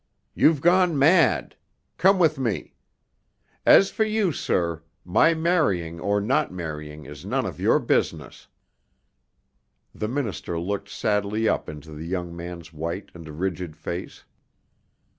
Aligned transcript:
"You've 0.33 0.61
gone 0.61 0.97
mad. 0.97 1.55
Come 1.99 2.17
with 2.17 2.39
me. 2.39 2.73
As 3.67 3.91
for 3.91 4.03
you, 4.03 4.31
sir, 4.31 4.81
my 5.05 5.35
marrying 5.35 5.99
or 5.99 6.19
not 6.19 6.51
marrying 6.51 7.05
is 7.05 7.23
none 7.23 7.45
of 7.45 7.59
your 7.59 7.77
business" 7.77 8.47
The 9.93 10.07
minister 10.07 10.59
looked 10.59 10.89
sadly 10.89 11.47
up 11.47 11.69
into 11.69 11.91
the 11.91 12.07
young 12.07 12.35
man's 12.35 12.73
white 12.73 13.11
and 13.13 13.39
rigid 13.39 13.77
face. 13.77 14.25